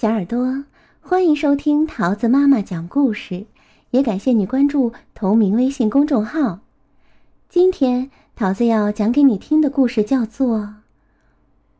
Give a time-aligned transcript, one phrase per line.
[0.00, 0.64] 小耳朵，
[1.02, 3.44] 欢迎收听桃子妈妈讲故事，
[3.90, 6.60] 也感谢你关注同名微信公众号。
[7.50, 10.58] 今天桃子要讲给你听的故事叫做《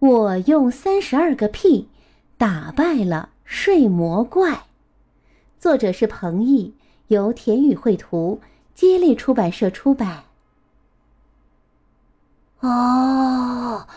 [0.01, 1.89] 我用三十二个屁
[2.37, 4.53] 打败了睡魔怪》，
[5.59, 6.75] 作者是彭毅，
[7.07, 8.43] 由田雨绘图，
[8.75, 10.25] 接力出版社出版。
[12.59, 13.89] 啊！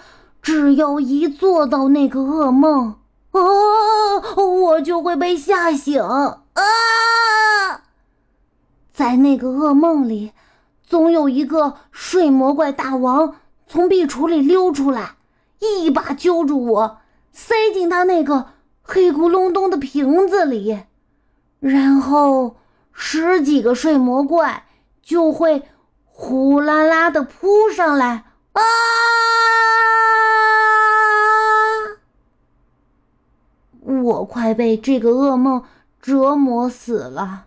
[0.42, 2.96] 只要一做到那个噩梦。
[3.34, 4.22] 哦！
[4.38, 6.44] 我就会被吓醒啊！
[8.94, 10.34] 在那个噩梦里，
[10.86, 13.36] 总有一个睡魔怪大王
[13.68, 15.16] 从壁橱里溜出来，
[15.60, 16.98] 一把揪住我，
[17.32, 18.50] 塞进他那个
[18.84, 20.84] 黑咕隆咚的瓶子里，
[21.60, 22.58] 然后
[22.92, 24.66] 十几个睡魔怪
[25.02, 25.64] 就会
[26.06, 28.62] 呼啦啦的扑上来啊！
[34.04, 35.64] 我快被这个噩梦
[36.02, 37.46] 折磨死了，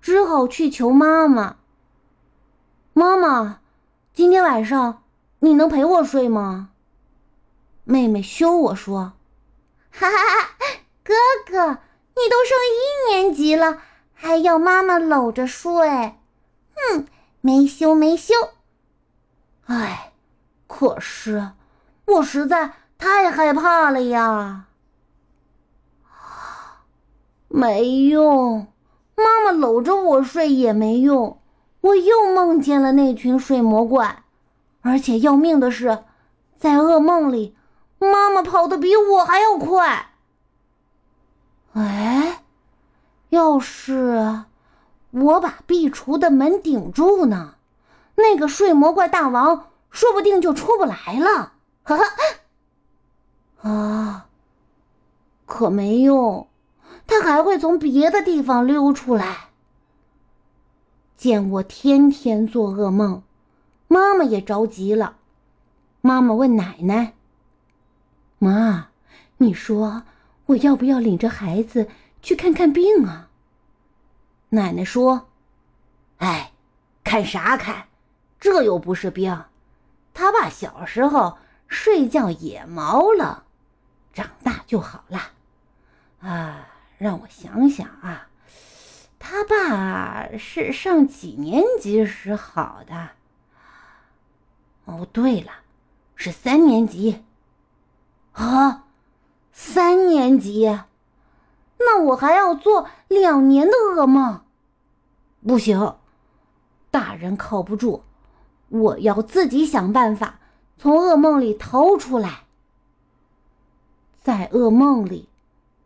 [0.00, 1.56] 只好去求妈妈。
[2.94, 3.60] 妈妈，
[4.14, 5.02] 今天晚上
[5.40, 6.70] 你能陪我睡吗？
[7.84, 9.12] 妹妹羞我说
[9.92, 11.14] ：“哈哈哈，哥
[11.46, 11.78] 哥，
[12.16, 13.78] 你都上一年级了，
[14.14, 16.14] 还要妈妈搂着睡？
[16.74, 17.06] 哼，
[17.40, 18.34] 没羞没羞。
[19.66, 20.12] 哎，
[20.66, 21.52] 可是
[22.06, 24.64] 我实在太害怕了呀。”
[27.58, 28.68] 没用，
[29.16, 31.40] 妈妈搂着我睡也没用，
[31.80, 34.22] 我又梦见了那群睡魔怪，
[34.80, 36.04] 而且要命的是，
[36.56, 37.56] 在噩梦里，
[37.98, 40.12] 妈妈跑得比我还要快。
[41.72, 42.44] 哎，
[43.30, 44.44] 要是
[45.10, 47.54] 我把壁橱的门顶住呢，
[48.14, 51.54] 那个睡魔怪大王说不定就出不来了。
[51.82, 51.96] 哈
[53.58, 54.26] 哈，啊，
[55.44, 56.46] 可没用。
[57.08, 59.48] 他还会从别的地方溜出来。
[61.16, 63.22] 见我天天做噩梦，
[63.88, 65.16] 妈妈也着急了。
[66.02, 67.14] 妈妈问奶奶
[68.38, 68.90] ：“妈，
[69.38, 70.04] 你说
[70.46, 71.88] 我要不要领着孩子
[72.22, 73.30] 去看看病啊？”
[74.50, 75.28] 奶奶说
[76.18, 76.52] ：“哎，
[77.02, 77.88] 看啥看？
[78.38, 79.44] 这又不是病。
[80.14, 83.44] 他爸小时候睡觉也毛了，
[84.12, 85.32] 长大就好了。”
[86.20, 86.68] 啊。
[86.98, 88.28] 让我想想啊，
[89.20, 93.10] 他爸是上几年级时好的？
[94.84, 95.52] 哦，对了，
[96.16, 97.24] 是三年级。
[98.32, 98.84] 啊，
[99.52, 100.80] 三年级，
[101.78, 104.42] 那我还要做两年的噩梦？
[105.46, 105.96] 不行，
[106.90, 108.02] 大人靠不住，
[108.68, 110.40] 我要自己想办法
[110.76, 112.44] 从噩梦里逃出来。
[114.20, 115.28] 在噩梦里。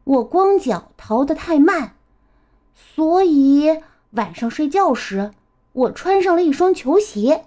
[0.04, 1.96] 我光脚逃得太慢，
[2.74, 3.80] 所以
[4.10, 5.32] 晚上睡觉时
[5.72, 7.46] 我穿上了一双球鞋。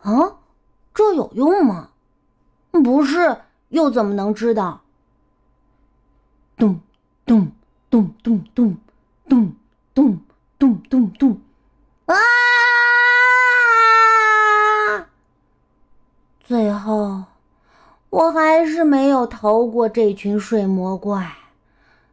[0.00, 0.38] 啊，
[0.94, 1.90] 这有用吗？
[2.70, 4.80] 不是，又怎么能知道？
[6.56, 6.80] 咚
[7.26, 7.52] 咚
[7.90, 8.78] 咚咚咚
[9.28, 9.54] 咚
[9.94, 10.20] 咚
[10.58, 11.40] 咚咚咚！
[12.06, 12.14] 啊！
[16.40, 17.24] 最后。
[18.10, 21.32] 我还是没有逃过这群睡魔怪，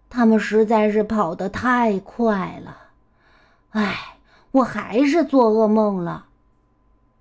[0.09, 2.77] 他们实在是跑得太快了。
[3.71, 4.17] 唉，
[4.51, 6.27] 我还是做噩梦了。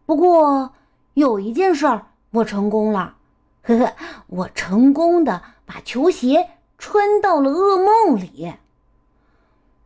[0.05, 0.73] 不过
[1.15, 3.15] 有一件事儿我成功了，
[3.63, 3.93] 呵呵，
[4.27, 8.53] 我成功的把球鞋穿到了噩梦里。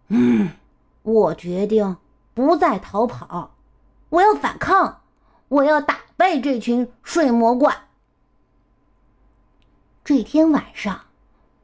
[0.09, 0.51] 嗯，
[1.03, 1.97] 我决定
[2.35, 3.53] 不再逃跑，
[4.09, 5.01] 我要反抗，
[5.47, 7.73] 我要打败这群睡魔怪。
[10.13, 11.03] 这天晚上，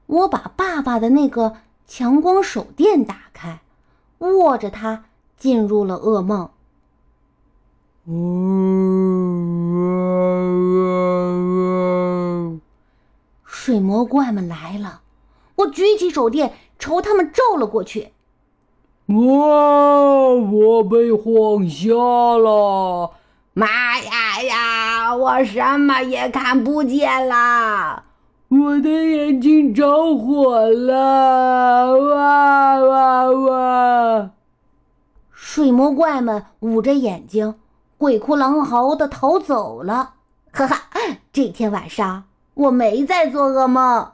[0.06, 3.58] 我把爸爸的那个强光手电打开，
[4.18, 6.50] 握着它进入了噩梦。
[13.44, 15.00] 水魔怪们来了，
[15.56, 18.12] 我举起手电朝他们照了过去。
[19.06, 19.16] 哇！
[19.16, 23.10] 我被晃瞎了！
[23.54, 23.66] 妈
[23.98, 25.16] 呀呀！
[25.16, 28.04] 我什么也看不见了！
[28.48, 31.98] 我的眼睛着火了！
[31.98, 34.30] 哇哇哇！
[35.32, 37.56] 水魔怪们捂着眼睛，
[37.98, 40.14] 鬼哭狼嚎的逃走了。
[40.52, 40.82] 哈哈，
[41.32, 44.12] 这天晚上我没再做噩梦。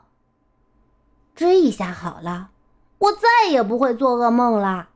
[1.35, 2.49] 这一下好了，
[2.97, 4.89] 我再也不会做噩梦了。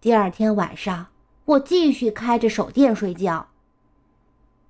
[0.00, 1.08] 第二天晚上，
[1.44, 3.48] 我继续开着手电睡觉。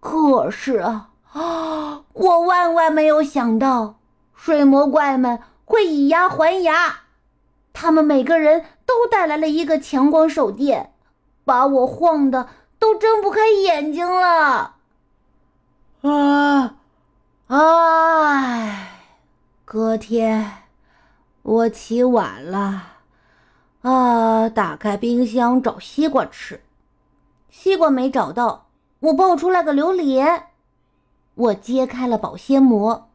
[0.00, 1.10] 可是啊。
[2.12, 2.14] 啊！
[2.14, 3.96] 我万万没有想到，
[4.34, 7.00] 水魔怪们会以牙还牙。
[7.72, 10.92] 他们每个人都带来了一个强光手电，
[11.44, 12.48] 把我晃得
[12.78, 14.76] 都睁不开眼睛了。
[16.02, 16.74] 啊，
[17.46, 18.88] 唉，
[19.64, 20.64] 隔天
[21.42, 22.82] 我起晚了，
[23.80, 26.62] 啊，打开冰箱找西瓜吃，
[27.48, 28.66] 西瓜没找到，
[29.00, 30.48] 我抱出来个榴莲，
[31.34, 33.08] 我揭开了保鲜膜，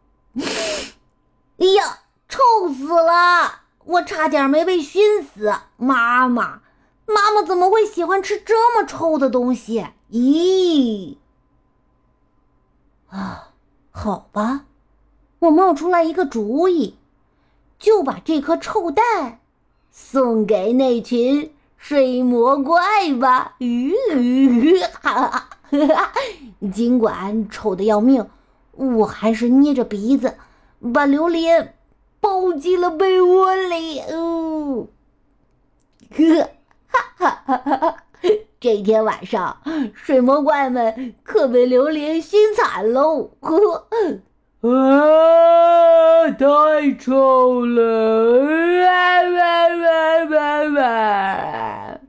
[1.59, 2.39] 哎呀，臭
[2.73, 3.61] 死了！
[3.85, 5.53] 我差点没被熏死！
[5.77, 6.61] 妈妈，
[7.05, 9.87] 妈妈怎么会喜欢吃这么臭的东西？
[10.11, 11.17] 咦！
[13.09, 13.49] 啊，
[13.91, 14.65] 好吧，
[15.39, 16.97] 我冒出来一个主意，
[17.79, 19.39] 就把这颗臭蛋
[19.89, 23.55] 送给那群睡魔怪吧。
[26.71, 28.27] 尽管臭的要命，
[28.71, 30.35] 我还是捏着鼻子
[30.93, 31.73] 把榴莲。
[32.19, 34.87] 抱进了被窝里，哦，
[36.09, 36.49] 呵，
[36.87, 37.95] 哈哈哈哈哈！
[38.59, 39.61] 这天晚上，
[39.93, 43.87] 水魔怪们可被榴莲熏惨喽，呵，
[44.67, 48.41] 啊，太臭了，
[48.81, 51.99] 哇哇哇哇哇！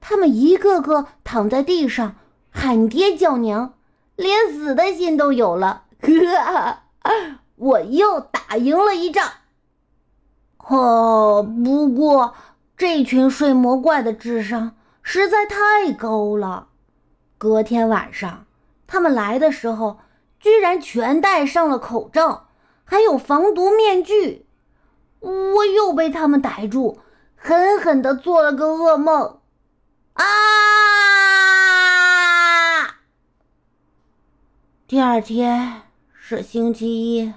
[0.00, 2.16] 他们一个个躺在地上
[2.62, 3.74] 喊爹叫娘，
[4.14, 6.78] 连死的心都有了，呵。
[7.56, 9.28] 我又打赢了一仗。
[10.58, 12.34] 哦，不过
[12.76, 16.68] 这群睡魔怪的智商实在太高了。
[17.36, 18.46] 隔天晚上，
[18.86, 19.98] 他们来的时候，
[20.38, 22.46] 居然全戴上了口罩，
[22.84, 24.46] 还有防毒面具。
[25.18, 27.00] 我又被他们逮住，
[27.34, 29.40] 狠狠的做了个噩梦。
[30.12, 30.24] 啊！
[34.92, 37.32] 第二天是星期一。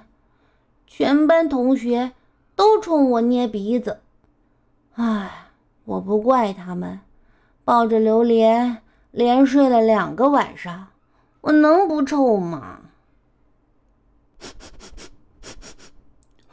[0.86, 2.12] 全班同学
[2.54, 4.00] 都冲我捏鼻子，
[4.92, 5.46] 唉，
[5.86, 7.00] 我不怪他们。
[7.64, 10.88] 抱着榴莲连睡了两个晚上，
[11.40, 12.80] 我能不臭吗？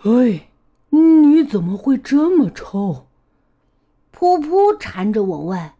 [0.04, 0.48] 哎，
[0.92, 3.08] 你怎么会这么臭？
[4.18, 5.72] 噗噗缠着我问。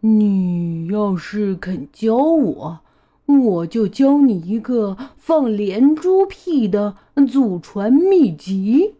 [0.00, 2.80] 你要是肯教我。
[3.26, 6.96] 我就教你一个放连珠屁的
[7.30, 8.96] 祖传秘籍。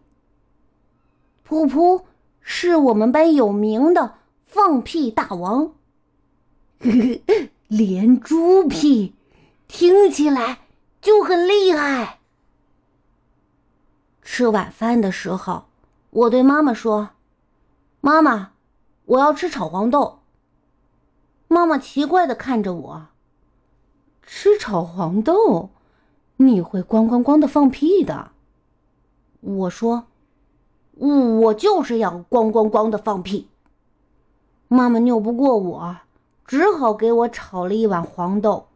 [1.47, 2.03] 噗噗
[2.41, 4.15] 是我们班有名的
[4.45, 5.73] 放屁大王。
[7.67, 9.13] 连珠屁
[9.67, 10.59] 听起来
[11.01, 12.19] 就很厉害。
[14.21, 15.65] 吃晚饭的时候，
[16.09, 17.09] 我对妈妈说
[18.01, 18.51] ：“妈妈，
[19.05, 20.19] 我要吃炒黄豆。”
[21.47, 23.07] 妈妈奇怪的看着我。
[24.25, 25.69] 吃炒黄豆，
[26.37, 28.31] 你会咣咣咣的放屁的。
[29.41, 30.05] 我说，
[30.95, 33.49] 我就是要咣咣咣的放屁。
[34.67, 35.97] 妈妈拗不过我，
[36.47, 38.67] 只好给我炒了一碗黄豆。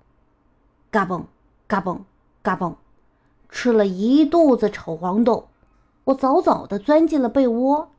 [0.91, 1.23] 嘎嘣，
[1.67, 1.99] 嘎嘣，
[2.41, 2.75] 嘎嘣，
[3.49, 5.47] 吃了一肚子炒黄豆，
[6.05, 7.89] 我早早的钻进了被窝。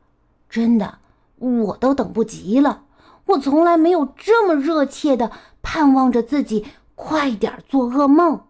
[0.49, 0.99] 真的，
[1.39, 2.85] 我都等不及了。
[3.27, 5.31] 我从来没有这么热切的
[5.61, 6.67] 盼望着自己。
[7.01, 8.41] 快点做噩梦！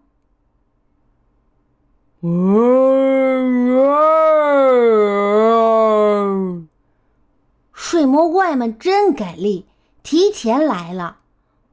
[7.71, 9.67] 睡魔怪们真给力，
[10.01, 11.17] 提前来了。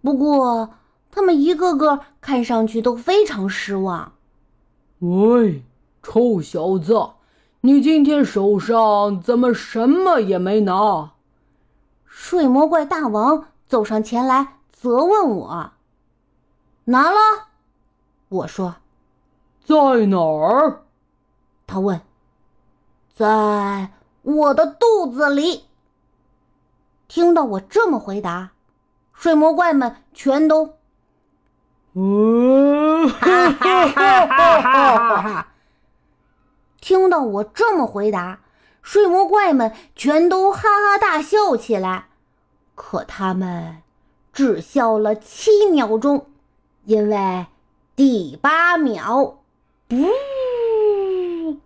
[0.03, 0.75] 不过
[1.11, 4.13] 他们一个个看上去都非常失望。
[4.99, 5.65] 喂，
[6.03, 7.09] 臭小子，
[7.63, 11.13] 你今天手上怎么什么也没拿？
[12.05, 15.73] 睡魔怪大王走上前来责问我。
[16.89, 17.49] 拿了，
[18.29, 18.77] 我说，
[19.65, 19.75] 在
[20.07, 20.85] 哪儿？
[21.67, 22.01] 他问。
[23.13, 23.91] 在
[24.23, 25.65] 我的肚子里。
[27.09, 28.53] 听到我这么回答，
[29.13, 30.77] 睡魔怪们全都，
[31.95, 35.49] 嗯，哈哈哈哈哈！
[36.81, 38.41] 听到我这么回答，
[38.83, 42.09] 睡魔怪们全都哈哈大笑起来。
[42.77, 43.83] 可他们
[44.33, 46.31] 只笑了七秒钟。
[46.87, 47.47] 因为
[47.97, 49.35] 第八秒，
[49.89, 50.07] 咣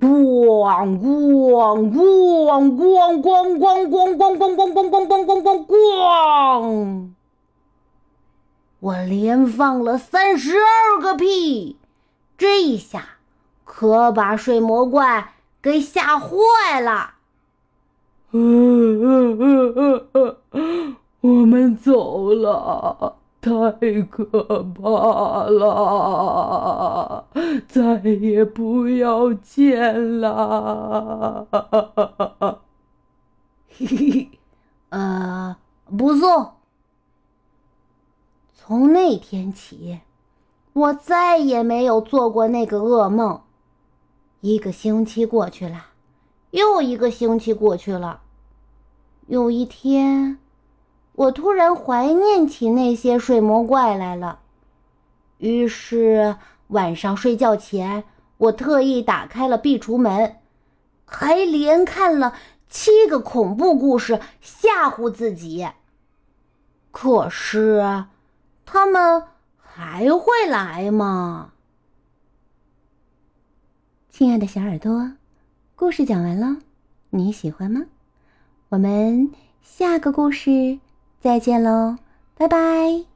[0.01, 2.39] 咣咣咣
[2.81, 7.11] 咣咣咣咣咣咣咣咣咣咣咣咣，
[8.81, 11.77] 我连放了三十二个屁，
[12.39, 13.19] 这一下
[13.67, 17.17] 可把睡魔怪给吓坏了。
[18.31, 23.17] 嗯嗯嗯嗯嗯，我们走了。
[23.41, 27.25] 太可怕了，
[27.67, 31.47] 再也不要见了。
[33.71, 34.31] 嘿嘿，
[34.91, 35.57] 呃，
[35.97, 36.53] 不送。
[38.53, 40.01] 从那天起，
[40.75, 43.41] 我再也没有做过那个噩梦。
[44.43, 45.87] 一个星期过去了，
[46.51, 48.21] 又一个星期过去了。
[49.27, 50.39] 有一天。
[51.21, 54.41] 我突然怀念起那些睡魔怪来了，
[55.37, 56.37] 于是
[56.69, 58.05] 晚上睡觉前，
[58.39, 60.37] 我特意打开了壁橱门，
[61.05, 62.35] 还连看了
[62.71, 65.69] 七个恐怖故事吓唬自己。
[66.91, 68.07] 可是，
[68.65, 69.25] 他们
[69.59, 71.53] 还会来吗？
[74.09, 75.13] 亲爱的小耳朵，
[75.77, 76.57] 故事讲完了，
[77.11, 77.83] 你喜欢吗？
[78.71, 80.79] 我们下个故事。
[81.21, 81.97] 再见喽，
[82.37, 83.10] 拜拜。